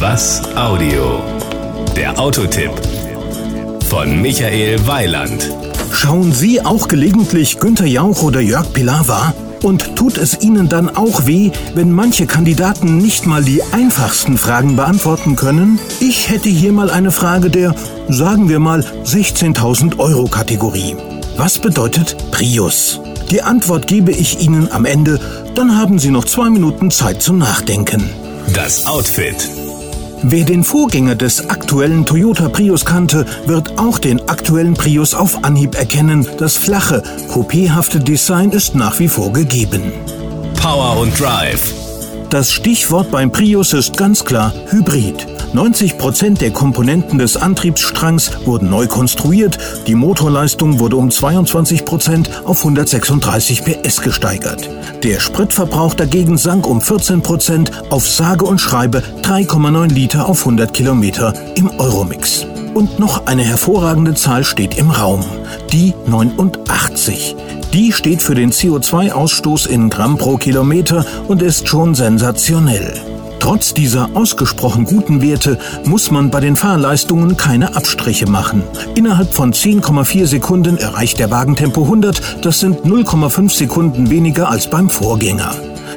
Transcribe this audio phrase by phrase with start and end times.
[0.00, 1.22] Was Audio?
[1.94, 2.70] Der Autotipp
[3.90, 5.50] von Michael Weiland.
[5.92, 9.34] Schauen Sie auch gelegentlich Günter Jauch oder Jörg Pilawa?
[9.62, 14.74] Und tut es Ihnen dann auch weh, wenn manche Kandidaten nicht mal die einfachsten Fragen
[14.74, 15.78] beantworten können?
[16.00, 17.74] Ich hätte hier mal eine Frage der,
[18.08, 20.96] sagen wir mal, 16.000 Euro Kategorie.
[21.36, 23.00] Was bedeutet Prius?
[23.30, 25.20] Die Antwort gebe ich Ihnen am Ende,
[25.54, 28.08] dann haben Sie noch zwei Minuten Zeit zum Nachdenken.
[28.54, 29.69] Das Outfit.
[30.22, 35.74] Wer den Vorgänger des aktuellen Toyota Prius kannte, wird auch den aktuellen Prius auf Anhieb
[35.76, 36.28] erkennen.
[36.38, 39.92] Das flache, coupéhafte Design ist nach wie vor gegeben.
[40.60, 41.72] Power und Drive.
[42.28, 45.26] Das Stichwort beim Prius ist ganz klar Hybrid.
[45.52, 49.58] 90 Prozent der Komponenten des Antriebsstrangs wurden neu konstruiert.
[49.88, 54.68] Die Motorleistung wurde um 22 Prozent auf 136 PS gesteigert.
[55.02, 60.72] Der Spritverbrauch dagegen sank um 14 Prozent auf sage und schreibe 3,9 Liter auf 100
[60.72, 62.46] Kilometer im Euromix.
[62.74, 65.24] Und noch eine hervorragende Zahl steht im Raum.
[65.72, 67.34] Die 89.
[67.72, 73.19] Die steht für den CO2-Ausstoß in Gramm pro Kilometer und ist schon sensationell.
[73.40, 78.62] Trotz dieser ausgesprochen guten Werte muss man bei den Fahrleistungen keine Abstriche machen.
[78.94, 84.68] Innerhalb von 10,4 Sekunden erreicht der Wagen Tempo 100, das sind 0,5 Sekunden weniger als
[84.68, 85.52] beim Vorgänger.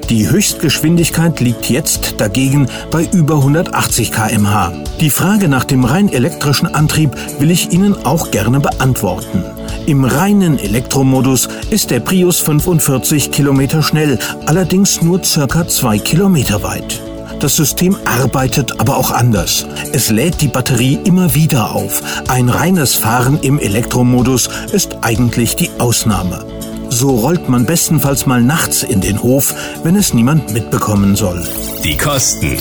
[0.09, 4.73] Die Höchstgeschwindigkeit liegt jetzt dagegen bei über 180 km/h.
[4.99, 9.43] Die Frage nach dem rein elektrischen Antrieb will ich Ihnen auch gerne beantworten.
[9.85, 17.01] Im reinen Elektromodus ist der Prius 45 km schnell, allerdings nur circa 2 km weit.
[17.43, 19.65] Das System arbeitet aber auch anders.
[19.91, 22.01] Es lädt die Batterie immer wieder auf.
[22.29, 26.45] Ein reines Fahren im Elektromodus ist eigentlich die Ausnahme.
[26.87, 31.45] So rollt man bestenfalls mal nachts in den Hof, wenn es niemand mitbekommen soll.
[31.83, 32.55] Die Kosten.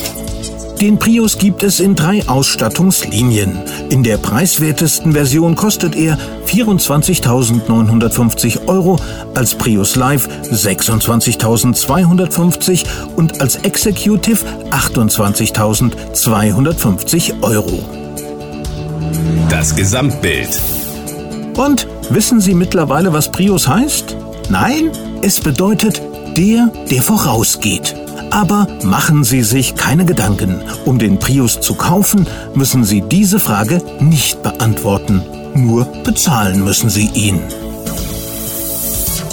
[0.83, 3.57] Den Prius gibt es in drei Ausstattungslinien.
[3.89, 8.99] In der preiswertesten Version kostet er 24.950 Euro,
[9.37, 12.85] als Prius Live 26.250
[13.15, 17.79] und als Executive 28.250 Euro.
[19.49, 20.61] Das Gesamtbild.
[21.57, 24.17] Und wissen Sie mittlerweile, was Prius heißt?
[24.49, 24.91] Nein,
[25.23, 26.03] es bedeutet
[26.37, 28.02] der, der vorausgeht.
[28.33, 30.63] Aber machen Sie sich keine Gedanken.
[30.87, 35.23] Um den Prius zu kaufen, müssen Sie diese Frage nicht beantworten.
[35.55, 37.41] Nur bezahlen müssen Sie ihn.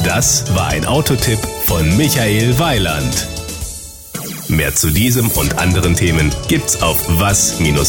[0.03, 3.27] Das war ein Autotipp von Michael Weiland.
[4.49, 7.79] Mehr zu diesem und anderen Themen gibt's auf was-audio.de.